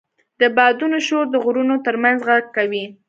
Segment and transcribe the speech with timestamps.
[0.39, 2.85] د بادونو شور د غرونو تر منځ غږ کوي.